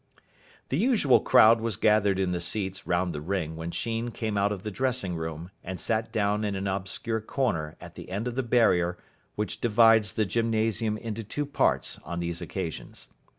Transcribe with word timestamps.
The 0.69 0.79
usual 0.79 1.19
crowd 1.19 1.61
was 1.61 1.77
gathered 1.77 2.19
in 2.19 2.31
the 2.31 2.41
seats 2.41 2.87
round 2.87 3.13
the 3.13 3.21
ring 3.21 3.55
when 3.55 3.69
Sheen 3.69 4.09
came 4.09 4.35
out 4.35 4.51
of 4.51 4.63
the 4.63 4.71
dressing 4.71 5.15
room 5.15 5.51
and 5.63 5.79
sat 5.79 6.11
down 6.11 6.43
in 6.43 6.55
an 6.55 6.65
obscure 6.65 7.21
corner 7.21 7.75
at 7.79 7.93
the 7.93 8.09
end 8.09 8.27
of 8.27 8.33
the 8.33 8.41
barrier 8.41 8.97
which 9.35 9.61
divides 9.61 10.13
the 10.13 10.25
gymnasium 10.25 10.97
into 10.97 11.23
two 11.23 11.45
parts 11.45 11.99
on 12.03 12.19
these 12.19 12.41
occasions. 12.41 13.09